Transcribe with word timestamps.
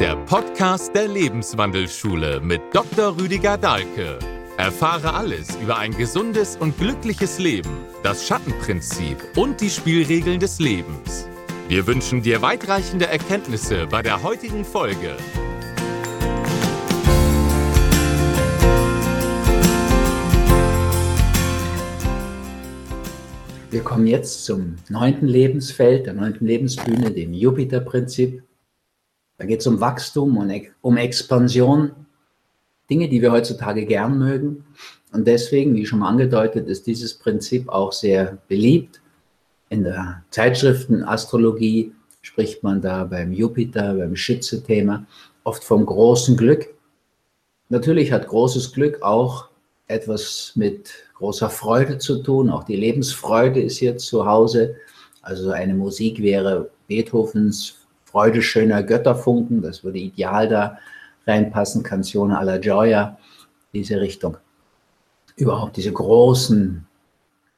der 0.00 0.16
Podcast 0.16 0.94
der 0.94 1.08
Lebenswandelschule 1.08 2.40
mit 2.40 2.62
Dr. 2.72 3.18
Rüdiger 3.20 3.58
Dahlke. 3.58 4.18
Erfahre 4.56 5.12
alles 5.12 5.54
über 5.62 5.76
ein 5.76 5.94
gesundes 5.94 6.56
und 6.56 6.78
glückliches 6.78 7.38
Leben, 7.38 7.68
das 8.02 8.26
Schattenprinzip 8.26 9.18
und 9.36 9.60
die 9.60 9.68
Spielregeln 9.68 10.40
des 10.40 10.58
Lebens. 10.58 11.28
Wir 11.68 11.86
wünschen 11.86 12.22
dir 12.22 12.40
weitreichende 12.40 13.08
Erkenntnisse 13.08 13.86
bei 13.88 14.00
der 14.00 14.22
heutigen 14.22 14.64
Folge. 14.64 15.16
Wir 23.70 23.82
kommen 23.82 24.06
jetzt 24.06 24.46
zum 24.46 24.76
neunten 24.88 25.28
Lebensfeld, 25.28 26.06
der 26.06 26.14
neunten 26.14 26.46
Lebensbühne, 26.46 27.10
dem 27.10 27.34
Jupiter-Prinzip. 27.34 28.42
Da 29.40 29.46
geht 29.46 29.60
es 29.60 29.66
um 29.66 29.80
Wachstum 29.80 30.36
und 30.36 30.52
um 30.82 30.98
Expansion, 30.98 31.92
Dinge, 32.90 33.08
die 33.08 33.22
wir 33.22 33.32
heutzutage 33.32 33.86
gern 33.86 34.18
mögen. 34.18 34.66
Und 35.12 35.26
deswegen, 35.26 35.74
wie 35.74 35.86
schon 35.86 36.00
mal 36.00 36.10
angedeutet, 36.10 36.68
ist 36.68 36.86
dieses 36.86 37.14
Prinzip 37.14 37.66
auch 37.70 37.90
sehr 37.90 38.36
beliebt. 38.48 39.00
In 39.70 39.84
der 39.84 40.22
Zeitschriftenastrologie 40.28 41.92
spricht 42.20 42.62
man 42.62 42.82
da 42.82 43.04
beim 43.04 43.32
Jupiter, 43.32 43.94
beim 43.94 44.14
Schütze-Thema 44.14 45.06
oft 45.42 45.64
vom 45.64 45.86
großen 45.86 46.36
Glück. 46.36 46.74
Natürlich 47.70 48.12
hat 48.12 48.28
großes 48.28 48.74
Glück 48.74 49.00
auch 49.00 49.48
etwas 49.86 50.52
mit 50.54 50.92
großer 51.14 51.48
Freude 51.48 51.96
zu 51.96 52.22
tun. 52.22 52.50
Auch 52.50 52.64
die 52.64 52.76
Lebensfreude 52.76 53.62
ist 53.62 53.78
hier 53.78 53.96
zu 53.96 54.26
Hause. 54.26 54.76
Also 55.22 55.48
eine 55.48 55.72
Musik 55.72 56.20
wäre 56.20 56.68
Beethovens 56.88 57.79
Freude 58.10 58.42
schöner 58.42 58.82
Götterfunken. 58.82 59.62
Das 59.62 59.84
würde 59.84 59.98
ideal 59.98 60.48
da 60.48 60.78
reinpassen. 61.26 61.82
Canzone 61.82 62.36
alla 62.38 62.58
Gioia, 62.58 63.18
diese 63.72 64.00
Richtung. 64.00 64.36
Überhaupt 65.36 65.76
diese 65.76 65.92
großen 65.92 66.86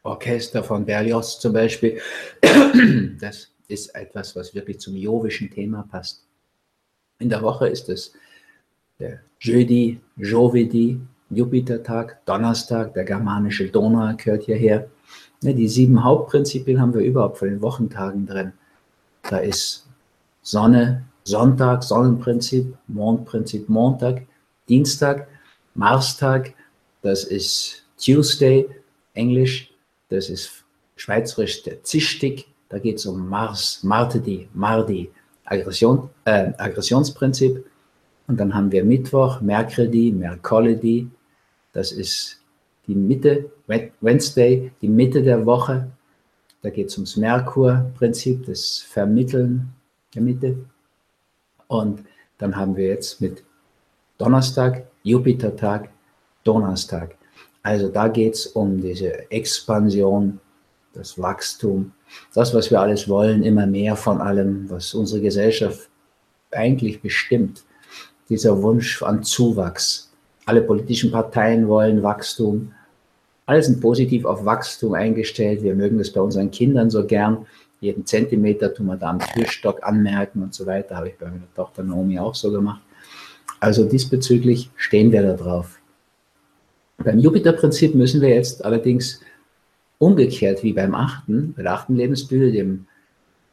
Orchester 0.02 0.62
von 0.62 0.84
Berlioz 0.84 1.38
zum 1.38 1.52
Beispiel. 1.52 2.00
Das 3.20 3.48
ist 3.68 3.94
etwas, 3.94 4.34
was 4.36 4.54
wirklich 4.54 4.80
zum 4.80 4.96
jovischen 4.96 5.50
Thema 5.50 5.86
passt. 5.90 6.24
In 7.18 7.28
der 7.28 7.40
Woche 7.40 7.68
ist 7.68 7.88
es 7.88 8.12
der 8.98 9.20
Jeudi, 9.40 10.00
Jovedi, 10.16 11.00
Jupitertag, 11.30 12.24
Donnerstag, 12.26 12.94
der 12.94 13.04
germanische 13.04 13.68
Donau 13.68 14.14
gehört 14.16 14.44
hierher. 14.44 14.88
Die 15.42 15.68
sieben 15.68 16.04
Hauptprinzipien 16.04 16.80
haben 16.80 16.94
wir 16.94 17.00
überhaupt 17.00 17.38
von 17.38 17.48
den 17.48 17.62
Wochentagen 17.62 18.26
drin. 18.26 18.52
Da 19.28 19.38
ist 19.38 19.86
Sonne, 20.42 21.04
Sonntag, 21.24 21.84
Sonnenprinzip, 21.84 22.76
Mondprinzip, 22.88 23.68
Montag, 23.68 24.26
Dienstag, 24.68 25.28
Marstag, 25.74 26.54
das 27.02 27.24
ist 27.24 27.84
Tuesday, 27.96 28.68
Englisch, 29.14 29.70
das 30.08 30.28
ist 30.28 30.64
schweizerisch 30.96 31.62
der 31.62 31.82
Zischtig, 31.84 32.48
da 32.68 32.78
geht 32.78 32.96
es 32.96 33.06
um 33.06 33.28
Mars, 33.28 33.82
Martedi, 33.82 34.48
Mardi, 34.52 35.10
Aggression, 35.44 36.08
äh, 36.24 36.52
Aggressionsprinzip. 36.58 37.64
Und 38.26 38.38
dann 38.38 38.54
haben 38.54 38.72
wir 38.72 38.84
Mittwoch, 38.84 39.40
Mercredi, 39.40 40.12
Mercoledi, 40.12 41.08
das 41.72 41.92
ist 41.92 42.40
die 42.86 42.94
Mitte, 42.94 43.50
Wednesday, 43.66 44.72
die 44.80 44.88
Mitte 44.88 45.22
der 45.22 45.44
Woche. 45.44 45.90
Da 46.62 46.70
geht 46.70 46.88
es 46.88 46.96
ums 46.96 47.16
Merkur-Prinzip, 47.16 48.46
das 48.46 48.78
Vermitteln 48.78 49.72
der 50.14 50.22
Mitte. 50.22 50.56
Und 51.68 52.04
dann 52.38 52.56
haben 52.56 52.76
wir 52.76 52.88
jetzt 52.88 53.20
mit 53.20 53.44
Donnerstag, 54.18 54.86
Jupiter-Tag, 55.02 55.88
Donnerstag. 56.44 57.16
Also 57.62 57.88
da 57.88 58.08
geht 58.08 58.34
es 58.34 58.46
um 58.48 58.80
diese 58.80 59.30
Expansion, 59.30 60.40
das 60.92 61.20
Wachstum, 61.20 61.92
das, 62.34 62.52
was 62.52 62.70
wir 62.70 62.80
alles 62.80 63.08
wollen, 63.08 63.42
immer 63.42 63.66
mehr 63.66 63.96
von 63.96 64.20
allem, 64.20 64.68
was 64.68 64.92
unsere 64.94 65.20
Gesellschaft 65.20 65.88
eigentlich 66.50 67.00
bestimmt. 67.00 67.64
Dieser 68.28 68.62
Wunsch 68.62 69.02
an 69.02 69.22
Zuwachs, 69.22 70.12
alle 70.44 70.62
politischen 70.62 71.12
Parteien 71.12 71.68
wollen 71.68 72.02
Wachstum. 72.02 72.72
Alle 73.46 73.62
sind 73.62 73.80
positiv 73.80 74.24
auf 74.24 74.44
Wachstum 74.44 74.94
eingestellt. 74.94 75.62
Wir 75.62 75.74
mögen 75.74 75.98
das 75.98 76.10
bei 76.10 76.20
unseren 76.20 76.50
Kindern 76.50 76.90
so 76.90 77.06
gern. 77.06 77.46
Jeden 77.82 78.06
Zentimeter 78.06 78.72
tun 78.72 78.86
wir 78.86 78.96
da 78.96 79.10
am 79.10 79.18
Türstock 79.18 79.82
anmerken 79.82 80.40
und 80.40 80.54
so 80.54 80.64
weiter. 80.66 80.96
Habe 80.96 81.08
ich 81.08 81.18
bei 81.18 81.26
meiner 81.26 81.52
Tochter 81.52 81.82
Naomi 81.82 82.16
auch 82.16 82.36
so 82.36 82.52
gemacht. 82.52 82.80
Also 83.58 83.84
diesbezüglich 83.84 84.70
stehen 84.76 85.10
wir 85.10 85.22
da 85.22 85.34
drauf. 85.34 85.80
Beim 86.98 87.18
Jupiter-Prinzip 87.18 87.96
müssen 87.96 88.20
wir 88.20 88.28
jetzt 88.28 88.64
allerdings 88.64 89.20
umgekehrt 89.98 90.62
wie 90.62 90.72
beim 90.72 90.94
achten, 90.94 91.54
bei 91.56 91.62
der 91.62 91.72
achten 91.72 91.96
Lebensbühne, 91.96 92.52
dem 92.52 92.86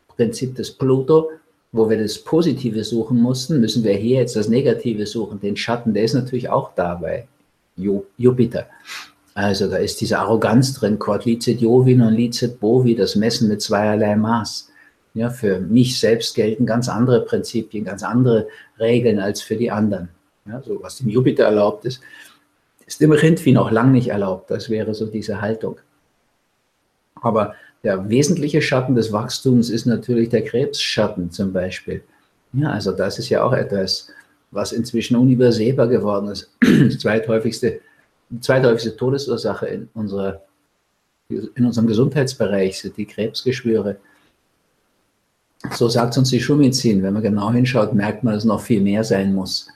Prinzip 0.10 0.54
des 0.54 0.72
Pluto, 0.72 1.32
wo 1.72 1.90
wir 1.90 1.98
das 1.98 2.20
Positive 2.20 2.84
suchen 2.84 3.20
mussten, 3.20 3.60
müssen 3.60 3.84
wir 3.84 3.96
hier 3.96 4.18
jetzt 4.20 4.36
das 4.36 4.48
Negative 4.48 5.08
suchen. 5.08 5.40
Den 5.40 5.58
Schatten, 5.58 5.96
der 5.96 6.04
ist 6.04 6.14
natürlich 6.14 6.50
auch 6.50 6.76
da 6.76 6.94
bei 6.94 7.28
Jupiter. 7.76 8.68
Also 9.34 9.70
da 9.70 9.78
ist 9.78 10.02
diese 10.02 10.20
Arroganz 10.20 10.74
drin, 10.74 11.00
quod 11.00 11.26
licet 11.26 11.62
Jovi 11.62 11.96
non 11.96 12.14
licet 12.14 12.60
bovi, 12.60 12.96
das 12.96 13.16
Messen 13.16 13.48
mit 13.48 13.62
zweierlei 13.62 14.16
Maß. 14.16 14.70
Ja, 15.14 15.30
für 15.30 15.60
mich 15.60 16.00
selbst 16.00 16.36
gelten 16.36 16.66
ganz 16.66 16.88
andere 16.88 17.26
Prinzipien, 17.26 17.84
ganz 17.86 18.04
andere 18.04 18.48
Regeln 18.80 19.20
als 19.20 19.42
für 19.42 19.56
die 19.56 19.72
anderen. 19.72 20.10
Ja, 20.46 20.62
so 20.62 20.82
was 20.82 20.98
dem 20.98 21.10
Jupiter 21.10 21.46
erlaubt 21.46 21.86
ist, 21.86 22.02
ist 22.86 23.02
dem 23.02 23.12
Rindvieh 23.12 23.52
noch 23.52 23.72
lang 23.72 23.92
nicht 23.92 24.10
erlaubt. 24.10 24.50
Das 24.52 24.70
wäre 24.70 24.94
so 24.94 25.06
diese 25.06 25.42
Haltung. 25.42 25.78
Aber 27.16 27.56
der 27.84 28.10
wesentliche 28.10 28.62
Schatten 28.62 28.96
des 28.96 29.12
Wachstums 29.12 29.70
ist 29.70 29.86
natürlich 29.86 30.30
der 30.30 30.44
Krebsschatten 30.44 31.32
zum 31.32 31.54
Beispiel. 31.54 32.04
Ja, 32.54 32.72
also 32.72 32.92
das 32.92 33.20
ist 33.20 33.30
ja 33.30 33.44
auch 33.44 33.54
etwas, 33.54 34.10
was 34.52 34.72
inzwischen 34.72 35.16
unübersehbar 35.16 35.88
geworden 35.88 36.30
ist. 36.30 36.52
Das 36.62 37.00
zweithäufigste, 37.00 37.82
die 38.30 38.40
zweithäufigste 38.40 38.96
Todesursache 38.96 39.68
in, 39.68 39.90
unserer, 39.94 40.42
in 41.30 41.66
unserem 41.66 41.88
Gesundheitsbereich 41.88 42.80
sind 42.80 42.98
die 42.98 43.06
Krebsgeschwüre. 43.06 43.98
So 45.72 45.90
sagt 45.90 46.18
uns 46.18 46.30
die 46.30 46.40
Schulmedizin. 46.40 47.04
Wenn 47.04 47.14
man 47.14 47.24
genau 47.24 47.52
hinschaut, 47.52 47.94
merkt 47.94 48.24
man, 48.24 48.34
dass 48.34 48.46
noch 48.46 48.62
viel 48.62 48.82
mehr 48.82 49.04
sein 49.04 49.34
muss. 49.34 49.68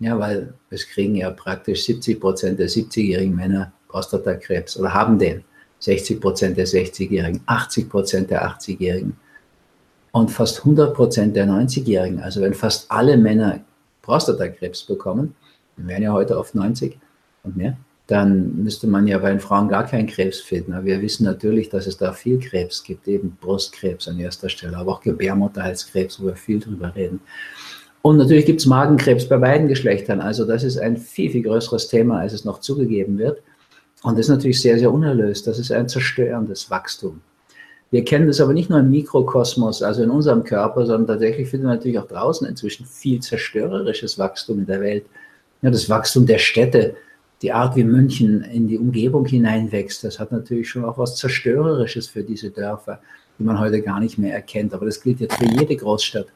Ja, 0.00 0.18
weil 0.18 0.54
es 0.70 0.88
kriegen 0.88 1.14
ja 1.14 1.30
praktisch 1.30 1.84
70 1.84 2.20
Prozent 2.20 2.58
der 2.58 2.68
70-jährigen 2.68 3.36
Männer 3.36 3.72
Prostatakrebs 3.88 4.76
oder 4.76 4.92
haben 4.92 5.18
den. 5.18 5.44
60 5.82 6.20
Prozent 6.20 6.56
der 6.56 6.66
60-Jährigen, 6.66 7.40
80 7.46 7.90
Prozent 7.90 8.30
der 8.30 8.46
80-Jährigen 8.46 9.16
und 10.12 10.30
fast 10.30 10.58
100 10.60 10.94
Prozent 10.94 11.34
der 11.34 11.46
90-Jährigen. 11.46 12.20
Also 12.20 12.40
wenn 12.40 12.54
fast 12.54 12.90
alle 12.90 13.16
Männer 13.16 13.60
Prostatakrebs 14.02 14.84
bekommen, 14.84 15.34
wir 15.76 15.88
wären 15.88 16.02
ja 16.02 16.12
heute 16.12 16.38
auf 16.38 16.54
90 16.54 16.98
und 17.44 17.56
mehr, 17.56 17.76
dann 18.06 18.62
müsste 18.62 18.86
man 18.86 19.06
ja 19.06 19.18
bei 19.18 19.30
den 19.30 19.40
Frauen 19.40 19.68
gar 19.68 19.86
keinen 19.86 20.06
Krebs 20.06 20.40
finden. 20.40 20.72
Aber 20.72 20.84
wir 20.84 21.00
wissen 21.00 21.24
natürlich, 21.24 21.70
dass 21.70 21.86
es 21.86 21.96
da 21.96 22.12
viel 22.12 22.38
Krebs 22.38 22.82
gibt, 22.82 23.08
eben 23.08 23.36
Brustkrebs 23.40 24.08
an 24.08 24.18
erster 24.18 24.48
Stelle, 24.48 24.76
aber 24.76 24.92
auch 24.92 25.00
Gebärmutterhalskrebs, 25.00 26.20
wo 26.20 26.26
wir 26.26 26.36
viel 26.36 26.60
drüber 26.60 26.94
reden. 26.94 27.20
Und 28.02 28.16
natürlich 28.16 28.46
gibt 28.46 28.60
es 28.60 28.66
Magenkrebs 28.66 29.28
bei 29.28 29.36
beiden 29.38 29.68
Geschlechtern. 29.68 30.20
Also 30.20 30.44
das 30.44 30.64
ist 30.64 30.76
ein 30.76 30.96
viel, 30.96 31.30
viel 31.30 31.42
größeres 31.42 31.88
Thema, 31.88 32.18
als 32.18 32.32
es 32.32 32.44
noch 32.44 32.58
zugegeben 32.58 33.16
wird. 33.16 33.40
Und 34.02 34.18
das 34.18 34.26
ist 34.26 34.30
natürlich 34.30 34.60
sehr, 34.60 34.78
sehr 34.78 34.92
unerlöst. 34.92 35.46
Das 35.46 35.60
ist 35.60 35.70
ein 35.70 35.88
zerstörendes 35.88 36.68
Wachstum. 36.68 37.20
Wir 37.92 38.04
kennen 38.04 38.26
das 38.26 38.40
aber 38.40 38.54
nicht 38.54 38.70
nur 38.70 38.80
im 38.80 38.90
Mikrokosmos, 38.90 39.82
also 39.82 40.02
in 40.02 40.10
unserem 40.10 40.44
Körper, 40.44 40.86
sondern 40.86 41.06
tatsächlich 41.06 41.48
finden 41.48 41.66
wir 41.66 41.74
natürlich 41.74 41.98
auch 41.98 42.08
draußen 42.08 42.46
inzwischen 42.46 42.86
viel 42.86 43.20
zerstörerisches 43.20 44.18
Wachstum 44.18 44.60
in 44.60 44.66
der 44.66 44.80
Welt. 44.80 45.04
Ja, 45.60 45.70
das 45.70 45.88
Wachstum 45.88 46.26
der 46.26 46.38
Städte, 46.38 46.96
die 47.42 47.52
Art, 47.52 47.74
wie 47.74 47.84
München 47.84 48.42
in 48.44 48.68
die 48.68 48.78
Umgebung 48.78 49.26
hineinwächst, 49.26 50.04
das 50.04 50.20
hat 50.20 50.30
natürlich 50.30 50.68
schon 50.68 50.84
auch 50.84 50.96
was 50.96 51.16
Zerstörerisches 51.16 52.06
für 52.06 52.22
diese 52.22 52.50
Dörfer, 52.50 53.00
die 53.38 53.42
man 53.42 53.58
heute 53.58 53.82
gar 53.82 53.98
nicht 53.98 54.16
mehr 54.16 54.32
erkennt. 54.32 54.72
Aber 54.72 54.86
das 54.86 55.02
gilt 55.02 55.20
jetzt 55.20 55.34
für 55.34 55.46
jede 55.46 55.76
Großstadt. 55.76 56.26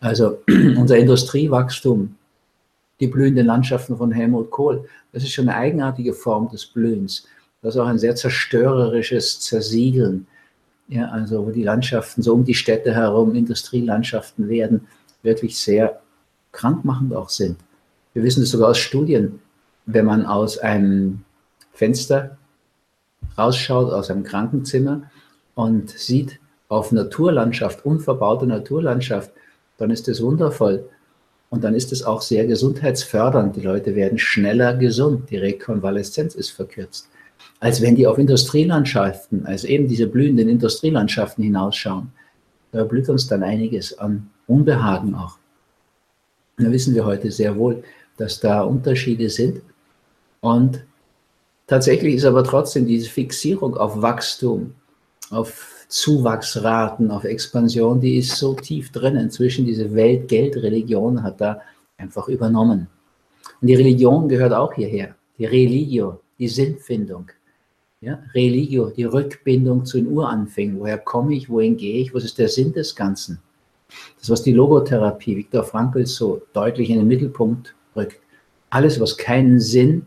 Also 0.00 0.38
unser 0.76 0.98
Industriewachstum, 0.98 2.16
die 2.98 3.06
blühenden 3.06 3.46
Landschaften 3.46 3.96
von 3.96 4.10
Helmut 4.10 4.50
Kohl. 4.50 4.84
Das 5.12 5.22
ist 5.22 5.32
schon 5.32 5.48
eine 5.48 5.56
eigenartige 5.56 6.12
Form 6.12 6.48
des 6.48 6.66
Blühens. 6.66 7.28
Das 7.62 7.76
ist 7.76 7.80
auch 7.80 7.86
ein 7.86 7.98
sehr 7.98 8.16
zerstörerisches 8.16 9.40
Zersiegeln. 9.40 10.26
Ja, 10.88 11.06
also 11.08 11.46
wo 11.46 11.50
die 11.50 11.62
Landschaften 11.62 12.22
so 12.22 12.34
um 12.34 12.44
die 12.44 12.54
Städte 12.54 12.92
herum, 12.92 13.36
Industrielandschaften 13.36 14.48
werden, 14.48 14.88
wirklich 15.22 15.56
sehr 15.56 16.00
krankmachend 16.50 17.14
auch 17.14 17.28
sind. 17.28 17.56
Wir 18.12 18.24
wissen 18.24 18.40
das 18.40 18.50
sogar 18.50 18.70
aus 18.70 18.78
Studien. 18.78 19.40
Wenn 19.86 20.04
man 20.04 20.26
aus 20.26 20.58
einem 20.58 21.24
Fenster 21.72 22.38
rausschaut, 23.36 23.92
aus 23.92 24.10
einem 24.10 24.24
Krankenzimmer 24.24 25.10
und 25.54 25.90
sieht 25.90 26.38
auf 26.68 26.92
Naturlandschaft, 26.92 27.84
unverbaute 27.84 28.46
Naturlandschaft, 28.46 29.32
dann 29.78 29.90
ist 29.90 30.08
das 30.08 30.22
wundervoll. 30.22 30.88
Und 31.50 31.64
dann 31.64 31.74
ist 31.74 31.92
es 31.92 32.02
auch 32.02 32.22
sehr 32.22 32.46
gesundheitsfördernd. 32.46 33.56
Die 33.56 33.60
Leute 33.60 33.94
werden 33.94 34.18
schneller 34.18 34.74
gesund. 34.74 35.28
Die 35.28 35.36
Rekonvaleszenz 35.36 36.34
ist 36.34 36.50
verkürzt. 36.50 37.10
Als 37.60 37.82
wenn 37.82 37.94
die 37.94 38.06
auf 38.06 38.16
Industrielandschaften, 38.16 39.44
also 39.44 39.66
eben 39.66 39.86
diese 39.86 40.06
blühenden 40.06 40.48
Industrielandschaften 40.48 41.44
hinausschauen. 41.44 42.10
Da 42.70 42.84
blüht 42.84 43.10
uns 43.10 43.26
dann 43.26 43.42
einiges 43.42 43.98
an 43.98 44.30
Unbehagen 44.46 45.14
auch. 45.14 45.36
Da 46.56 46.70
wissen 46.70 46.94
wir 46.94 47.04
heute 47.04 47.30
sehr 47.30 47.56
wohl, 47.56 47.82
dass 48.16 48.40
da 48.40 48.62
Unterschiede 48.62 49.28
sind. 49.28 49.60
Und 50.42 50.84
tatsächlich 51.68 52.16
ist 52.16 52.24
aber 52.24 52.42
trotzdem 52.42 52.84
diese 52.84 53.08
Fixierung 53.08 53.76
auf 53.76 54.02
Wachstum, 54.02 54.74
auf 55.30 55.86
Zuwachsraten, 55.88 57.10
auf 57.10 57.24
Expansion, 57.24 58.00
die 58.00 58.18
ist 58.18 58.36
so 58.36 58.54
tief 58.54 58.90
drin. 58.90 59.16
Inzwischen 59.16 59.66
diese 59.66 59.94
Weltgeldreligion 59.94 61.22
hat 61.22 61.40
da 61.40 61.60
einfach 61.96 62.28
übernommen. 62.28 62.88
Und 63.60 63.68
die 63.68 63.74
Religion 63.74 64.28
gehört 64.28 64.52
auch 64.52 64.74
hierher. 64.74 65.14
Die 65.38 65.44
Religio, 65.44 66.20
die 66.38 66.48
Sinnfindung. 66.48 67.30
Ja, 68.00 68.18
Religio, 68.34 68.90
die 68.90 69.04
Rückbindung 69.04 69.84
zu 69.84 69.98
den 69.98 70.08
Uranfängen. 70.08 70.80
Woher 70.80 70.98
komme 70.98 71.36
ich, 71.36 71.48
wohin 71.48 71.76
gehe 71.76 72.02
ich, 72.02 72.12
was 72.12 72.24
ist 72.24 72.38
der 72.38 72.48
Sinn 72.48 72.72
des 72.72 72.96
Ganzen? 72.96 73.38
Das, 74.18 74.28
was 74.28 74.42
die 74.42 74.52
Logotherapie 74.52 75.36
Viktor 75.36 75.62
Frankl 75.62 76.04
so 76.04 76.42
deutlich 76.52 76.90
in 76.90 76.98
den 76.98 77.06
Mittelpunkt 77.06 77.76
rückt. 77.94 78.18
Alles, 78.70 78.98
was 78.98 79.16
keinen 79.16 79.60
Sinn 79.60 80.04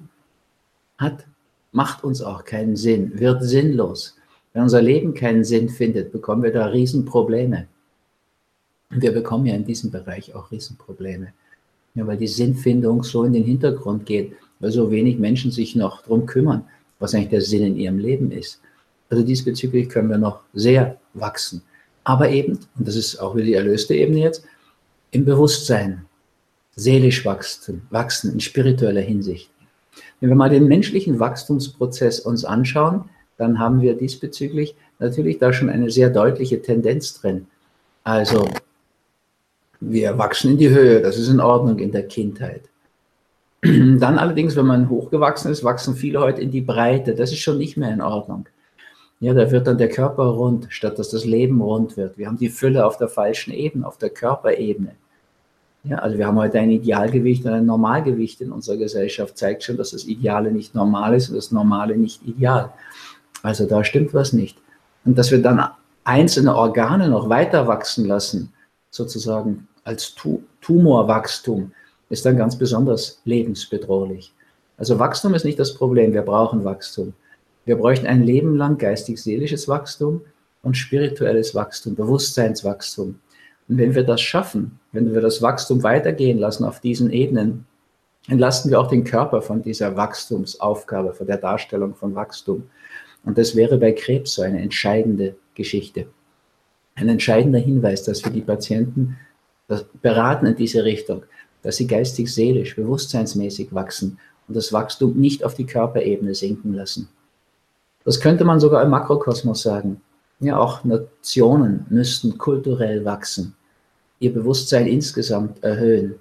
hat, 0.98 1.26
macht 1.72 2.04
uns 2.04 2.22
auch 2.22 2.46
keinen 2.46 2.76
Sinn, 2.76 3.20
wird 3.20 3.44
sinnlos. 3.44 4.16
Wenn 4.54 4.64
unser 4.64 4.82
Leben 4.82 5.14
keinen 5.14 5.44
Sinn 5.44 5.70
findet, 5.70 6.12
bekommen 6.12 6.44
wir 6.44 6.54
da 6.54 6.68
Riesenprobleme. 6.68 7.68
Und 8.90 9.02
wir 9.02 9.12
bekommen 9.12 9.46
ja 9.46 9.56
in 9.56 9.66
diesem 9.66 9.92
Bereich 9.92 10.34
auch 10.34 10.52
Riesenprobleme. 10.52 11.34
Ja, 11.96 12.08
weil 12.08 12.18
die 12.18 12.28
Sinnfindung 12.28 13.04
so 13.04 13.24
in 13.24 13.34
den 13.34 13.44
Hintergrund 13.44 14.06
geht, 14.06 14.34
weil 14.60 14.72
so 14.72 14.92
wenig 14.92 15.18
Menschen 15.18 15.52
sich 15.52 15.76
noch 15.76 16.02
darum 16.04 16.26
kümmern, 16.26 16.66
was 17.00 17.14
eigentlich 17.14 17.30
der 17.30 17.42
Sinn 17.42 17.64
in 17.64 17.76
ihrem 17.78 18.00
Leben 18.00 18.32
ist. 18.32 18.62
Also 19.10 19.24
diesbezüglich 19.24 19.90
können 19.90 20.10
wir 20.10 20.18
noch 20.18 20.42
sehr 20.54 20.98
wachsen. 21.14 21.62
Aber 22.04 22.30
eben, 22.30 22.60
und 22.78 22.88
das 22.88 22.96
ist 22.96 23.18
auch 23.18 23.36
wieder 23.36 23.46
die 23.46 23.54
erlöste 23.54 23.96
Ebene 23.96 24.20
jetzt, 24.20 24.46
im 25.12 25.26
Bewusstsein, 25.26 26.06
seelisch 26.76 27.26
wachsen, 27.26 27.82
wachsen 27.90 28.34
in 28.34 28.40
spiritueller 28.40 29.02
Hinsicht. 29.02 29.50
Wenn 30.20 30.30
wir 30.30 30.36
mal 30.36 30.50
den 30.50 30.68
menschlichen 30.68 31.20
Wachstumsprozess 31.20 32.20
uns 32.20 32.46
anschauen, 32.46 33.06
dann 33.38 33.60
haben 33.60 33.82
wir 33.82 33.96
diesbezüglich 33.96 34.76
natürlich 35.00 35.40
da 35.40 35.52
schon 35.52 35.70
eine 35.70 35.90
sehr 35.90 36.10
deutliche 36.10 36.62
Tendenz 36.62 37.20
drin. 37.20 37.48
Also 38.04 38.48
wir 39.80 40.18
wachsen 40.18 40.52
in 40.52 40.58
die 40.58 40.70
Höhe, 40.70 41.02
das 41.02 41.18
ist 41.18 41.30
in 41.30 41.40
Ordnung 41.40 41.80
in 41.80 41.92
der 41.92 42.08
Kindheit. 42.08 42.62
Dann 43.62 44.18
allerdings, 44.18 44.56
wenn 44.56 44.66
man 44.66 44.90
hochgewachsen 44.90 45.52
ist, 45.52 45.64
wachsen 45.64 45.96
viele 45.96 46.20
heute 46.20 46.42
in 46.42 46.52
die 46.52 46.62
Breite, 46.62 47.16
das 47.16 47.32
ist 47.32 47.40
schon 47.40 47.58
nicht 47.58 47.78
mehr 47.78 47.92
in 47.92 48.02
Ordnung. 48.02 48.48
Ja, 49.20 49.34
da 49.34 49.50
wird 49.50 49.66
dann 49.66 49.78
der 49.78 49.90
Körper 49.90 50.26
rund, 50.26 50.68
statt 50.70 51.00
dass 51.00 51.10
das 51.10 51.24
Leben 51.24 51.62
rund 51.62 51.96
wird. 51.96 52.18
Wir 52.18 52.28
haben 52.28 52.38
die 52.38 52.50
Fülle 52.50 52.86
auf 52.86 52.98
der 52.98 53.08
falschen 53.08 53.54
Ebene, 53.54 53.88
auf 53.88 53.98
der 53.98 54.10
Körperebene. 54.10 54.92
Ja, 55.88 56.00
also 56.00 56.18
wir 56.18 56.26
haben 56.26 56.38
heute 56.38 56.60
ein 56.60 56.72
Idealgewicht 56.72 57.46
und 57.46 57.54
ein 57.54 57.66
Normalgewicht 57.66 58.42
in 58.42 58.52
unserer 58.52 58.78
Gesellschaft. 58.78 59.38
Zeigt 59.38 59.64
schon, 59.64 59.78
dass 59.78 59.92
das 59.92 60.06
Ideale 60.06 60.52
nicht 60.52 60.74
normal 60.74 61.14
ist 61.14 61.30
und 61.30 61.36
das 61.36 61.52
Normale 61.52 61.96
nicht 61.96 62.26
ideal. 62.26 62.74
Also 63.44 63.68
da 63.68 63.84
stimmt 63.84 64.14
was 64.16 64.34
nicht. 64.34 64.58
Und 65.06 65.16
dass 65.16 65.30
wir 65.30 65.42
dann 65.42 65.64
einzelne 66.04 66.56
Organe 66.56 67.08
noch 67.08 67.30
weiter 67.30 67.68
wachsen 67.68 68.06
lassen, 68.06 68.52
sozusagen 68.90 69.68
als 69.84 70.16
Tumorwachstum, 70.62 71.72
ist 72.10 72.26
dann 72.26 72.38
ganz 72.38 72.58
besonders 72.58 73.22
lebensbedrohlich. 73.26 74.34
Also 74.78 74.98
Wachstum 74.98 75.36
ist 75.36 75.46
nicht 75.46 75.60
das 75.60 75.76
Problem, 75.76 76.14
wir 76.14 76.24
brauchen 76.24 76.64
Wachstum. 76.64 77.14
Wir 77.66 77.76
bräuchten 77.76 78.08
ein 78.08 78.24
Leben 78.24 78.58
lang 78.58 78.78
geistig-seelisches 78.80 79.68
Wachstum 79.68 80.22
und 80.64 80.76
spirituelles 80.76 81.54
Wachstum, 81.54 81.96
Bewusstseinswachstum. 81.96 83.20
Und 83.68 83.78
wenn 83.78 83.96
wir 83.96 84.04
das 84.04 84.22
schaffen, 84.22 84.80
wenn 84.92 85.14
wir 85.14 85.22
das 85.22 85.42
Wachstum 85.42 85.84
weitergehen 85.84 86.38
lassen 86.38 86.64
auf 86.64 86.80
diesen 86.80 87.12
Ebenen, 87.12 87.66
entlasten 88.28 88.72
wir 88.72 88.80
auch 88.80 88.90
den 88.90 89.04
Körper 89.04 89.42
von 89.42 89.62
dieser 89.62 89.96
Wachstumsaufgabe, 89.96 91.14
von 91.14 91.28
der 91.28 91.38
Darstellung 91.38 91.96
von 91.96 92.16
Wachstum. 92.16 92.64
Und 93.24 93.38
das 93.38 93.56
wäre 93.56 93.78
bei 93.78 93.92
Krebs 93.92 94.36
so 94.36 94.42
eine 94.42 94.62
entscheidende 94.62 95.36
Geschichte. 95.56 96.08
Ein 96.96 97.10
entscheidender 97.10 97.60
Hinweis, 97.60 98.04
dass 98.04 98.24
wir 98.24 98.32
die 98.32 98.42
Patienten 98.42 99.18
beraten 100.02 100.46
in 100.46 100.56
diese 100.56 100.84
Richtung, 100.84 101.24
dass 101.64 101.78
sie 101.78 101.88
geistig, 101.88 102.32
seelisch, 102.34 102.76
bewusstseinsmäßig 102.76 103.74
wachsen 103.74 104.20
und 104.48 104.56
das 104.56 104.72
Wachstum 104.72 105.18
nicht 105.18 105.44
auf 105.44 105.56
die 105.56 105.66
Körperebene 105.66 106.36
sinken 106.36 106.74
lassen. 106.74 107.10
Das 108.04 108.22
könnte 108.22 108.46
man 108.46 108.60
sogar 108.60 108.84
im 108.84 108.92
Makrokosmos 108.92 109.64
sagen. 109.64 110.02
Ja, 110.40 110.58
auch 110.60 110.84
Nationen 110.84 111.86
müssten 111.90 112.38
kulturell 112.38 113.06
wachsen, 113.06 113.56
ihr 114.20 114.34
Bewusstsein 114.34 114.88
insgesamt 114.88 115.64
erhöhen, 115.64 116.16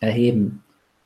erheben, 0.00 0.62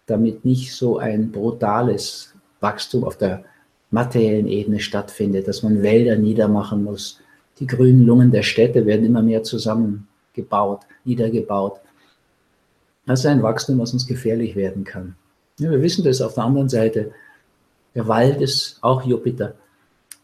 damit 0.06 0.44
nicht 0.44 0.74
so 0.74 0.98
ein 0.98 1.32
brutales 1.32 2.34
Wachstum 2.60 3.04
auf 3.04 3.18
der 3.18 3.44
materiellen 3.90 4.46
Ebene 4.46 4.80
stattfindet, 4.80 5.48
dass 5.48 5.62
man 5.62 5.82
Wälder 5.82 6.16
niedermachen 6.16 6.84
muss. 6.84 7.20
Die 7.58 7.66
grünen 7.66 8.04
Lungen 8.04 8.30
der 8.30 8.42
Städte 8.42 8.86
werden 8.86 9.04
immer 9.04 9.22
mehr 9.22 9.42
zusammengebaut, 9.42 10.82
niedergebaut. 11.04 11.80
Das 13.06 13.20
ist 13.20 13.26
ein 13.26 13.42
Wachstum, 13.42 13.78
was 13.78 13.92
uns 13.92 14.06
gefährlich 14.06 14.54
werden 14.54 14.84
kann. 14.84 15.16
Ja, 15.58 15.70
wir 15.70 15.82
wissen 15.82 16.04
das 16.04 16.20
auf 16.20 16.34
der 16.34 16.44
anderen 16.44 16.68
Seite. 16.68 17.10
Der 17.94 18.06
Wald 18.06 18.40
ist 18.40 18.78
auch 18.82 19.02
Jupiter. 19.02 19.54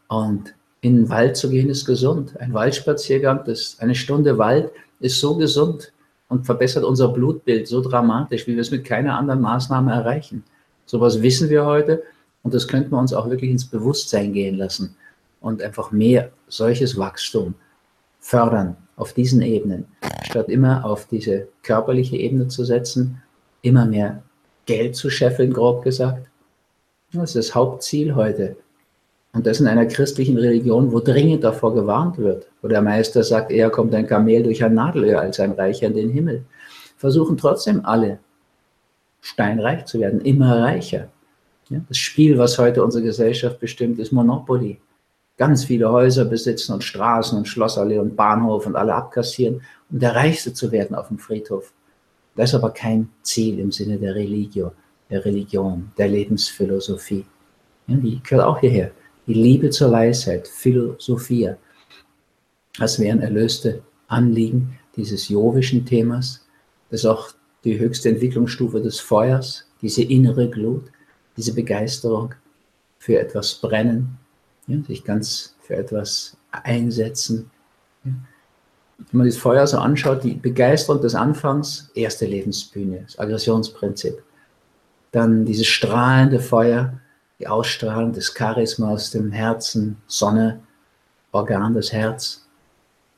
Und 0.08 0.54
in 0.84 0.96
den 0.96 1.08
Wald 1.08 1.34
zu 1.34 1.48
gehen 1.48 1.70
ist 1.70 1.86
gesund. 1.86 2.38
Ein 2.38 2.52
Waldspaziergang, 2.52 3.40
das, 3.46 3.78
eine 3.80 3.94
Stunde 3.94 4.36
Wald 4.36 4.70
ist 5.00 5.18
so 5.18 5.34
gesund 5.34 5.94
und 6.28 6.44
verbessert 6.44 6.84
unser 6.84 7.08
Blutbild 7.08 7.66
so 7.66 7.80
dramatisch, 7.80 8.46
wie 8.46 8.54
wir 8.54 8.60
es 8.60 8.70
mit 8.70 8.84
keiner 8.84 9.16
anderen 9.16 9.40
Maßnahme 9.40 9.92
erreichen. 9.92 10.44
Sowas 10.84 11.22
wissen 11.22 11.48
wir 11.48 11.64
heute 11.64 12.02
und 12.42 12.52
das 12.52 12.68
könnten 12.68 12.90
wir 12.90 12.98
uns 12.98 13.14
auch 13.14 13.30
wirklich 13.30 13.50
ins 13.50 13.64
Bewusstsein 13.64 14.34
gehen 14.34 14.56
lassen 14.56 14.94
und 15.40 15.62
einfach 15.62 15.90
mehr 15.90 16.30
solches 16.48 16.98
Wachstum 16.98 17.54
fördern 18.20 18.76
auf 18.96 19.14
diesen 19.14 19.40
Ebenen, 19.40 19.86
statt 20.24 20.50
immer 20.50 20.84
auf 20.84 21.06
diese 21.06 21.48
körperliche 21.62 22.18
Ebene 22.18 22.48
zu 22.48 22.62
setzen, 22.62 23.22
immer 23.62 23.86
mehr 23.86 24.22
Geld 24.66 24.96
zu 24.96 25.08
scheffeln, 25.08 25.54
grob 25.54 25.82
gesagt. 25.82 26.28
Das 27.14 27.34
ist 27.34 27.36
das 27.36 27.54
Hauptziel 27.54 28.14
heute. 28.14 28.56
Und 29.34 29.46
das 29.46 29.58
in 29.58 29.66
einer 29.66 29.86
christlichen 29.86 30.38
Religion, 30.38 30.92
wo 30.92 31.00
dringend 31.00 31.42
davor 31.42 31.74
gewarnt 31.74 32.18
wird, 32.18 32.46
wo 32.62 32.68
der 32.68 32.80
Meister 32.80 33.24
sagt, 33.24 33.50
eher 33.50 33.68
kommt 33.68 33.92
ein 33.92 34.06
Kamel 34.06 34.44
durch 34.44 34.62
ein 34.62 34.74
Nadelöhr 34.74 35.20
als 35.20 35.40
ein 35.40 35.52
Reicher 35.52 35.88
in 35.88 35.94
den 35.94 36.10
Himmel. 36.10 36.44
Versuchen 36.96 37.36
trotzdem 37.36 37.84
alle 37.84 38.20
steinreich 39.20 39.86
zu 39.86 39.98
werden, 39.98 40.20
immer 40.20 40.60
reicher. 40.60 41.08
Ja, 41.68 41.80
das 41.88 41.98
Spiel, 41.98 42.38
was 42.38 42.58
heute 42.58 42.84
unsere 42.84 43.02
Gesellschaft 43.02 43.58
bestimmt, 43.58 43.98
ist 43.98 44.12
Monopoly. 44.12 44.78
Ganz 45.36 45.64
viele 45.64 45.90
Häuser 45.90 46.26
besitzen 46.26 46.72
und 46.72 46.84
Straßen 46.84 47.36
und 47.36 47.48
Schlossallee 47.48 47.98
und 47.98 48.14
Bahnhof 48.14 48.66
und 48.66 48.76
alle 48.76 48.94
abkassieren, 48.94 49.62
um 49.90 49.98
der 49.98 50.14
Reichste 50.14 50.52
zu 50.52 50.70
werden 50.70 50.94
auf 50.94 51.08
dem 51.08 51.18
Friedhof. 51.18 51.72
Das 52.36 52.50
ist 52.50 52.54
aber 52.54 52.70
kein 52.70 53.08
Ziel 53.22 53.58
im 53.58 53.72
Sinne 53.72 53.98
der 53.98 54.14
Religio, 54.14 54.72
der 55.10 55.24
Religion, 55.24 55.90
der 55.98 56.06
Lebensphilosophie. 56.06 57.24
Ja, 57.88 57.96
die 57.96 58.22
gehört 58.22 58.46
auch 58.46 58.60
hierher. 58.60 58.92
Die 59.26 59.34
Liebe 59.34 59.70
zur 59.70 59.90
Weisheit, 59.90 60.48
Philosophia. 60.48 61.56
Das 62.78 62.98
wären 62.98 63.20
erlöste 63.20 63.82
Anliegen 64.08 64.78
dieses 64.96 65.28
jovischen 65.28 65.86
Themas. 65.86 66.46
Das 66.90 67.06
auch 67.06 67.30
die 67.64 67.78
höchste 67.78 68.10
Entwicklungsstufe 68.10 68.80
des 68.80 69.00
Feuers, 69.00 69.66
diese 69.80 70.02
innere 70.02 70.50
Glut 70.50 70.90
diese 71.36 71.54
Begeisterung 71.54 72.34
für 72.98 73.18
etwas 73.18 73.54
brennen, 73.54 74.18
ja, 74.66 74.80
sich 74.86 75.04
ganz 75.04 75.54
für 75.60 75.76
etwas 75.76 76.36
einsetzen. 76.50 77.50
Ja. 78.04 78.12
Wenn 79.10 79.18
man 79.18 79.26
das 79.26 79.36
Feuer 79.36 79.66
so 79.66 79.78
anschaut, 79.78 80.22
die 80.22 80.34
Begeisterung 80.34 81.02
des 81.02 81.14
Anfangs, 81.14 81.90
erste 81.94 82.26
Lebensbühne, 82.26 83.02
das 83.04 83.18
Aggressionsprinzip. 83.18 84.22
Dann 85.10 85.44
dieses 85.44 85.66
strahlende 85.66 86.40
Feuer, 86.40 87.00
die 87.44 87.48
Ausstrahlung 87.48 88.14
des 88.14 88.32
Charisma 88.34 88.92
aus 88.92 89.10
dem 89.10 89.30
Herzen, 89.30 89.98
Sonne, 90.06 90.60
Organ 91.30 91.74
des 91.74 91.92
Herz. 91.92 92.46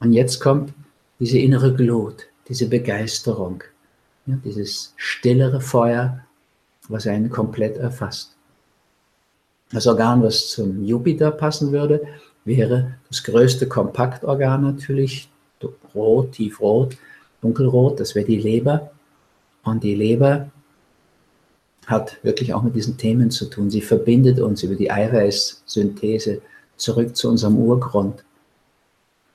Und 0.00 0.12
jetzt 0.12 0.40
kommt 0.40 0.72
diese 1.20 1.38
innere 1.38 1.72
Glut, 1.72 2.26
diese 2.48 2.68
Begeisterung, 2.68 3.62
ja, 4.26 4.36
dieses 4.44 4.92
stillere 4.96 5.60
Feuer, 5.60 6.24
was 6.88 7.06
einen 7.06 7.30
komplett 7.30 7.76
erfasst. 7.76 8.34
Das 9.70 9.86
Organ, 9.86 10.24
was 10.24 10.48
zum 10.50 10.84
Jupiter 10.84 11.30
passen 11.30 11.70
würde, 11.70 12.02
wäre 12.44 12.94
das 13.08 13.22
größte 13.22 13.68
Kompaktorgan 13.68 14.62
natürlich, 14.62 15.28
rot, 15.94 16.32
tiefrot, 16.32 16.96
dunkelrot, 17.42 18.00
das 18.00 18.16
wäre 18.16 18.26
die 18.26 18.38
Leber. 18.38 18.90
Und 19.62 19.84
die 19.84 19.94
Leber 19.94 20.50
hat 21.86 22.18
wirklich 22.24 22.52
auch 22.52 22.62
mit 22.62 22.74
diesen 22.74 22.96
Themen 22.96 23.30
zu 23.30 23.46
tun. 23.46 23.70
Sie 23.70 23.80
verbindet 23.80 24.40
uns 24.40 24.62
über 24.62 24.74
die 24.74 24.90
Eiweißsynthese 24.90 26.42
zurück 26.76 27.16
zu 27.16 27.28
unserem 27.28 27.56
Urgrund. 27.56 28.24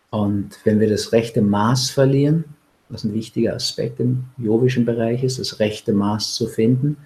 Und 0.09 0.59
wenn 0.65 0.79
wir 0.79 0.89
das 0.89 1.13
rechte 1.13 1.41
Maß 1.41 1.89
verlieren, 1.89 2.43
was 2.89 3.05
ein 3.05 3.13
wichtiger 3.13 3.55
Aspekt 3.55 4.01
im 4.01 4.25
yogischen 4.37 4.85
Bereich 4.85 5.23
ist, 5.23 5.39
das 5.39 5.59
rechte 5.59 5.93
Maß 5.93 6.35
zu 6.35 6.47
finden, 6.47 6.97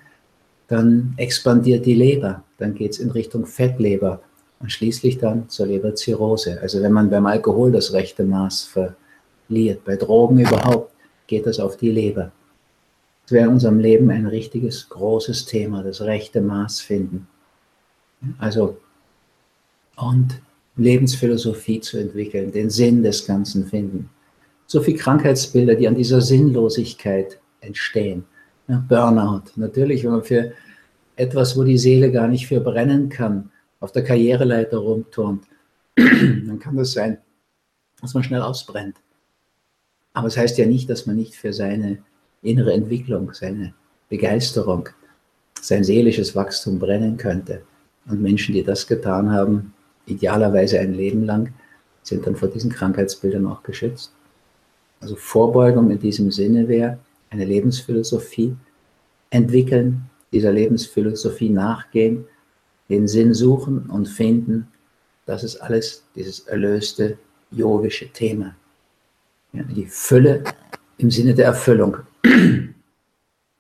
dann 0.68 1.14
expandiert 1.18 1.86
die 1.86 1.94
Leber, 1.94 2.44
dann 2.58 2.74
geht 2.74 2.94
es 2.94 3.00
in 3.00 3.12
Richtung 3.12 3.46
Fettleber 3.46 4.22
und 4.60 4.72
schließlich 4.72 5.20
dann 5.20 5.48
zur 5.48 5.68
Leberzirrhose. 5.68 6.60
Also 6.60 6.82
wenn 6.82 6.92
man 6.92 7.12
beim 7.12 7.28
Alkohol 7.28 7.72
das 7.72 7.94
rechte 7.94 8.24
Maß 8.24 8.64
verliert, 9.48 9.86
bei 9.86 9.96
Drogen 9.96 10.40
überhaupt, 10.40 10.92
geht 11.28 11.46
das 11.46 11.60
auf 11.60 11.78
die 11.78 11.92
Leber. 11.92 12.32
Es 13.26 13.32
wäre 13.32 13.46
in 13.46 13.54
unserem 13.54 13.80
Leben 13.80 14.10
ein 14.12 14.28
richtiges, 14.28 14.88
großes 14.90 15.46
Thema, 15.46 15.84
das 15.84 16.02
rechte 16.02 16.42
Maß 16.42 16.82
finden. 16.82 17.28
Also, 18.38 18.78
und 19.96 20.42
Lebensphilosophie 20.78 21.80
zu 21.80 21.98
entwickeln, 21.98 22.52
den 22.52 22.70
Sinn 22.70 23.02
des 23.02 23.26
Ganzen 23.26 23.66
finden. 23.66 24.10
So 24.68 24.82
viele 24.82 24.98
Krankheitsbilder, 24.98 25.76
die 25.76 25.88
an 25.88 25.96
dieser 25.96 26.22
Sinnlosigkeit 26.22 27.40
entstehen. 27.62 28.26
Burnout. 28.68 29.52
Natürlich, 29.56 30.04
wenn 30.04 30.12
man 30.12 30.24
für 30.24 30.54
etwas, 31.16 31.58
wo 31.58 31.64
die 31.64 31.78
Seele 31.78 32.12
gar 32.12 32.28
nicht 32.28 32.48
für 32.48 32.60
brennen 32.60 33.10
kann, 33.10 33.52
auf 33.80 33.92
der 33.92 34.04
Karriereleiter 34.04 34.78
rumturnt, 34.78 35.46
dann 35.96 36.60
kann 36.60 36.76
das 36.76 36.92
sein, 36.92 37.20
dass 38.02 38.14
man 38.14 38.24
schnell 38.24 38.42
ausbrennt. 38.42 38.98
Aber 40.14 40.28
es 40.28 40.36
das 40.36 40.44
heißt 40.44 40.58
ja 40.58 40.66
nicht, 40.66 40.90
dass 40.90 41.06
man 41.06 41.16
nicht 41.16 41.36
für 41.36 41.54
seine 41.54 42.00
innere 42.46 42.74
Entwicklung, 42.74 43.34
seine 43.34 43.74
Begeisterung, 44.10 44.90
sein 45.62 45.84
seelisches 45.84 46.36
Wachstum 46.36 46.80
brennen 46.80 47.18
könnte. 47.18 47.62
Und 48.08 48.22
Menschen, 48.22 48.54
die 48.54 48.64
das 48.64 48.86
getan 48.86 49.32
haben, 49.32 49.74
idealerweise 50.06 50.80
ein 50.80 50.94
Leben 50.94 51.26
lang, 51.26 51.54
sind 52.04 52.28
dann 52.28 52.36
vor 52.36 52.50
diesen 52.50 52.72
Krankheitsbildern 52.72 53.48
auch 53.48 53.64
geschützt. 53.64 54.12
Also 55.00 55.16
Vorbeugung 55.16 55.90
in 55.92 56.00
diesem 56.00 56.32
Sinne 56.32 56.68
wäre 56.68 57.00
eine 57.30 57.46
Lebensphilosophie 57.46 58.56
entwickeln, 59.32 60.04
dieser 60.32 60.52
Lebensphilosophie 60.52 61.50
nachgehen, 61.50 62.26
den 62.90 63.08
Sinn 63.08 63.34
suchen 63.34 63.90
und 63.90 64.08
finden. 64.08 64.68
Das 65.26 65.44
ist 65.44 65.58
alles 65.58 66.04
dieses 66.16 66.42
erlöste 66.42 67.18
yogische 67.52 68.10
Thema. 68.10 68.56
Ja, 69.54 69.64
die 69.64 69.86
Fülle 69.86 70.44
im 70.98 71.10
Sinne 71.10 71.34
der 71.34 71.46
Erfüllung. 71.46 71.98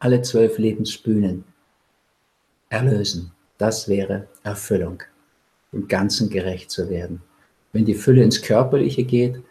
Alle 0.05 0.21
zwölf 0.21 0.59
Lebensbühnen 0.59 1.45
erlösen. 2.69 3.31
Das 3.57 3.87
wäre 3.87 4.27
Erfüllung, 4.43 5.01
im 5.71 5.87
Ganzen 5.87 6.29
gerecht 6.29 6.69
zu 6.69 6.91
werden. 6.91 7.23
Wenn 7.73 7.85
die 7.85 7.95
Fülle 7.95 8.21
ins 8.21 8.43
Körperliche 8.43 9.03
geht, 9.03 9.41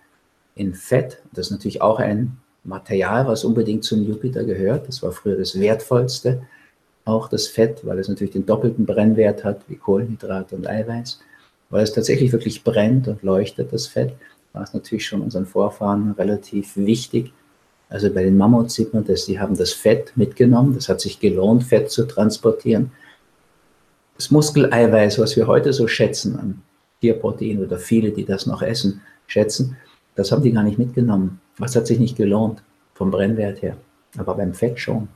in 0.54 0.72
Fett, 0.72 1.20
das 1.32 1.46
ist 1.46 1.50
natürlich 1.50 1.82
auch 1.82 1.98
ein 1.98 2.36
Material, 2.62 3.26
was 3.26 3.42
unbedingt 3.42 3.82
zum 3.82 4.04
Jupiter 4.04 4.44
gehört, 4.44 4.86
das 4.86 5.02
war 5.02 5.10
früher 5.10 5.36
das 5.36 5.58
Wertvollste, 5.58 6.46
auch 7.04 7.28
das 7.28 7.48
Fett, 7.48 7.84
weil 7.84 7.98
es 7.98 8.06
natürlich 8.06 8.34
den 8.34 8.46
doppelten 8.46 8.86
Brennwert 8.86 9.42
hat 9.42 9.68
wie 9.68 9.74
Kohlenhydrate 9.74 10.54
und 10.54 10.68
Eiweiß, 10.68 11.18
weil 11.70 11.82
es 11.82 11.92
tatsächlich 11.92 12.30
wirklich 12.30 12.62
brennt 12.62 13.08
und 13.08 13.24
leuchtet, 13.24 13.72
das 13.72 13.88
Fett, 13.88 14.14
war 14.52 14.62
es 14.62 14.72
natürlich 14.72 15.04
schon 15.04 15.20
unseren 15.20 15.46
Vorfahren 15.46 16.12
relativ 16.12 16.76
wichtig, 16.76 17.32
also 17.94 18.12
bei 18.12 18.24
den 18.24 18.36
Mammuts 18.36 18.74
sieht 18.74 18.92
man 18.92 19.04
das, 19.04 19.26
die 19.26 19.38
haben 19.38 19.56
das 19.56 19.72
Fett 19.72 20.12
mitgenommen, 20.16 20.74
das 20.74 20.88
hat 20.88 21.00
sich 21.00 21.20
gelohnt, 21.20 21.62
Fett 21.62 21.92
zu 21.92 22.08
transportieren. 22.08 22.90
Das 24.16 24.32
Muskeleiweiß, 24.32 25.20
was 25.20 25.36
wir 25.36 25.46
heute 25.46 25.72
so 25.72 25.86
schätzen 25.86 26.36
an 26.36 26.62
Tierprotein 27.00 27.64
oder 27.64 27.78
viele, 27.78 28.10
die 28.10 28.24
das 28.24 28.46
noch 28.46 28.62
essen, 28.62 29.00
schätzen, 29.28 29.76
das 30.16 30.32
haben 30.32 30.42
die 30.42 30.50
gar 30.50 30.64
nicht 30.64 30.76
mitgenommen. 30.76 31.40
Was 31.58 31.76
hat 31.76 31.86
sich 31.86 32.00
nicht 32.00 32.16
gelohnt 32.16 32.64
vom 32.94 33.12
Brennwert 33.12 33.62
her? 33.62 33.76
Aber 34.18 34.34
beim 34.34 34.54
Fett 34.54 34.80
schon. 34.80 35.06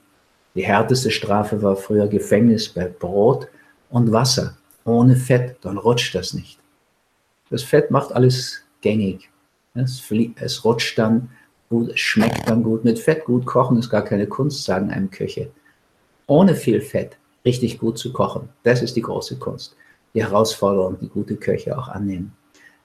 Die 0.55 0.65
härteste 0.65 1.11
Strafe 1.11 1.61
war 1.61 1.75
früher 1.75 2.07
Gefängnis 2.07 2.69
bei 2.69 2.87
Brot 2.87 3.49
und 3.91 4.13
Wasser. 4.13 4.57
Ohne 4.85 5.17
Fett, 5.17 5.57
dann 5.63 5.79
rutscht 5.79 6.15
das 6.15 6.33
nicht. 6.33 6.61
Das 7.51 7.65
Fett 7.65 7.91
macht 7.91 8.13
alles 8.13 8.63
gängig. 8.83 9.31
Es, 9.75 10.01
es 10.37 10.65
rutscht 10.65 10.97
dann 10.97 11.31
gut, 11.69 11.99
schmeckt 11.99 12.49
dann 12.49 12.63
gut. 12.63 12.85
Mit 12.85 12.99
Fett 12.99 13.25
gut 13.25 13.47
kochen 13.47 13.79
ist 13.79 13.91
gar 13.91 14.05
keine 14.05 14.27
Kunst, 14.27 14.65
sagen 14.65 14.91
einem 14.91 15.11
Köche. 15.11 15.51
Ohne 16.27 16.55
viel 16.55 16.81
Fett 16.81 17.17
richtig 17.45 17.79
gut 17.79 17.99
zu 17.99 18.13
kochen, 18.13 18.49
das 18.63 18.83
ist 18.83 18.97
die 18.97 19.03
große 19.03 19.37
Kunst. 19.37 19.77
Die 20.15 20.23
Herausforderung, 20.23 20.99
die 21.01 21.09
gute 21.09 21.37
Köche 21.37 21.79
auch 21.79 21.89
annehmen. 21.89 22.33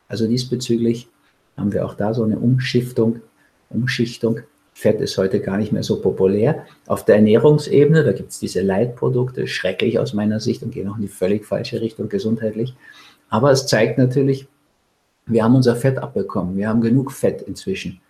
Also 0.07 0.27
diesbezüglich 0.27 1.09
haben 1.57 1.73
wir 1.73 1.85
auch 1.85 1.95
da 1.95 2.13
so 2.13 2.23
eine 2.23 2.37
Umschiftung, 2.37 3.21
Umschichtung. 3.69 4.41
Fett 4.73 5.01
ist 5.01 5.17
heute 5.17 5.39
gar 5.39 5.57
nicht 5.57 5.71
mehr 5.71 5.83
so 5.83 6.01
populär. 6.01 6.65
Auf 6.87 7.05
der 7.05 7.15
Ernährungsebene, 7.15 8.03
da 8.03 8.11
gibt 8.11 8.31
es 8.31 8.39
diese 8.39 8.61
Leitprodukte, 8.61 9.47
schrecklich 9.47 9.99
aus 9.99 10.13
meiner 10.13 10.39
Sicht 10.39 10.63
und 10.63 10.71
gehen 10.71 10.87
auch 10.89 10.95
in 10.95 11.03
die 11.03 11.07
völlig 11.07 11.45
falsche 11.45 11.79
Richtung 11.79 12.09
gesundheitlich. 12.09 12.75
Aber 13.29 13.51
es 13.51 13.67
zeigt 13.67 13.97
natürlich, 13.97 14.47
wir 15.25 15.43
haben 15.43 15.55
unser 15.55 15.75
Fett 15.75 15.97
abbekommen. 15.99 16.57
Wir 16.57 16.69
haben 16.69 16.81
genug 16.81 17.11
Fett 17.11 17.41
inzwischen 17.43 18.01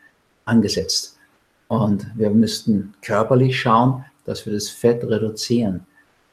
angesetzt. 0.46 1.18
Und 1.68 2.06
wir 2.16 2.30
müssten 2.30 2.94
körperlich 3.02 3.60
schauen, 3.60 4.06
dass 4.26 4.46
wir 4.46 4.54
das 4.54 4.70
Fett 4.70 5.04
reduzieren. 5.04 5.86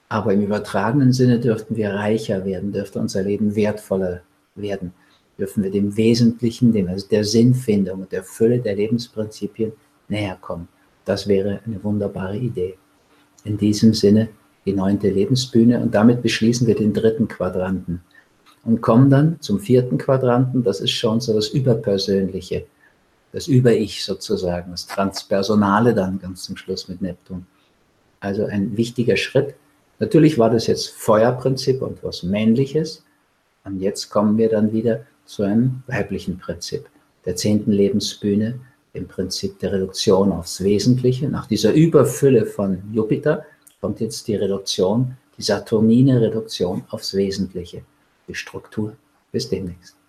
Aber 0.09 0.33
im 0.33 0.43
übertragenen 0.43 1.13
Sinne 1.13 1.39
dürften 1.39 1.77
wir 1.77 1.91
reicher 1.95 2.45
werden, 2.45 2.73
dürfte 2.73 2.99
unser 2.99 3.23
Leben 3.23 3.55
wertvoller 3.55 4.23
werden, 4.55 4.93
dürfen 5.39 5.63
wir 5.63 5.71
dem 5.71 5.97
Wesentlichen, 5.97 6.73
dem, 6.73 6.89
also 6.89 7.07
der 7.09 7.25
Sinnfindung 7.25 8.01
und 8.01 8.13
der 8.13 8.25
Fülle 8.25 8.59
der 8.59 8.75
Lebensprinzipien 8.75 9.73
näher 10.09 10.37
kommen. 10.41 10.69
Das 11.05 11.29
wäre 11.29 11.61
eine 11.65 11.83
wunderbare 11.83 12.37
Idee. 12.37 12.77
In 13.45 13.57
diesem 13.57 13.95
Sinne 13.95 14.29
die 14.67 14.73
neunte 14.73 15.09
Lebensbühne 15.09 15.81
und 15.81 15.95
damit 15.95 16.23
beschließen 16.23 16.67
wir 16.67 16.75
den 16.75 16.93
dritten 16.93 17.29
Quadranten 17.29 18.03
und 18.65 18.83
kommen 18.83 19.09
dann 19.09 19.41
zum 19.41 19.59
vierten 19.59 19.97
Quadranten. 19.97 20.63
Das 20.63 20.81
ist 20.81 20.91
schon 20.91 21.21
so 21.21 21.33
das 21.33 21.49
Überpersönliche 21.49 22.67
das 23.33 23.47
Über-Ich 23.47 24.05
sozusagen, 24.05 24.73
das 24.73 24.87
Transpersonale 24.87 25.95
dann 25.95 26.19
ganz 26.19 26.45
zum 26.45 26.57
Schluss 26.57 26.89
mit 26.89 27.01
Neptun. 27.01 27.47
Also 28.21 28.45
ein 28.45 28.77
wichtiger 28.77 29.17
Schritt. 29.17 29.55
Natürlich 29.99 30.39
war 30.39 30.51
das 30.51 30.67
jetzt 30.67 30.91
Feuerprinzip 30.91 31.83
und 31.83 32.03
was 32.03 32.23
Männliches. 32.23 33.05
Und 33.65 33.81
jetzt 33.81 34.11
kommen 34.11 34.37
wir 34.39 34.49
dann 34.49 34.73
wieder 34.73 35.07
zu 35.25 35.43
einem 35.43 35.83
weiblichen 35.87 36.39
Prinzip, 36.39 36.89
der 37.25 37.37
zehnten 37.37 37.73
Lebensbühne, 37.73 38.59
im 38.93 39.07
Prinzip 39.07 39.59
der 39.61 39.73
Reduktion 39.73 40.33
aufs 40.33 40.63
Wesentliche. 40.63 41.29
Nach 41.29 41.47
dieser 41.47 41.73
Überfülle 41.73 42.47
von 42.47 42.83
Jupiter 42.93 43.45
kommt 43.81 44.01
jetzt 44.01 44.27
die 44.27 44.35
Reduktion, 44.35 45.17
die 45.39 45.43
Saturnine 45.43 46.21
Reduktion 46.21 46.85
aufs 46.91 47.15
Wesentliche, 47.15 47.83
die 48.27 48.35
Struktur. 48.35 48.97
Bis 49.33 49.49
demnächst. 49.49 50.00